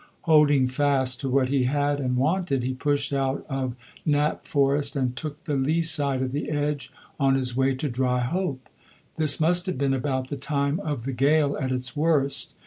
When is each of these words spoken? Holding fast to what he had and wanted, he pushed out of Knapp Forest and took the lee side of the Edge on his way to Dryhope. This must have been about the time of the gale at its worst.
Holding 0.21 0.67
fast 0.67 1.19
to 1.21 1.29
what 1.29 1.49
he 1.49 1.65
had 1.65 1.99
and 1.99 2.15
wanted, 2.17 2.63
he 2.63 2.73
pushed 2.73 3.13
out 3.13 3.45
of 3.47 3.75
Knapp 4.03 4.47
Forest 4.47 4.95
and 4.95 5.15
took 5.15 5.43
the 5.43 5.53
lee 5.53 5.83
side 5.83 6.23
of 6.23 6.31
the 6.31 6.49
Edge 6.49 6.91
on 7.19 7.35
his 7.35 7.55
way 7.55 7.75
to 7.75 7.87
Dryhope. 7.87 8.67
This 9.17 9.39
must 9.39 9.67
have 9.67 9.77
been 9.77 9.93
about 9.93 10.29
the 10.29 10.37
time 10.37 10.79
of 10.79 11.03
the 11.03 11.13
gale 11.13 11.55
at 11.55 11.71
its 11.71 11.95
worst. 11.95 12.55